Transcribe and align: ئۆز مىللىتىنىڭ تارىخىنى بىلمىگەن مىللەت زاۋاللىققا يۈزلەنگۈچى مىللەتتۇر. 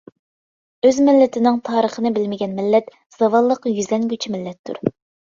ئۆز 0.87 0.99
مىللىتىنىڭ 1.09 1.59
تارىخىنى 1.67 2.11
بىلمىگەن 2.15 2.55
مىللەت 2.59 2.87
زاۋاللىققا 3.17 3.73
يۈزلەنگۈچى 3.75 4.33
مىللەتتۇر. 4.37 4.81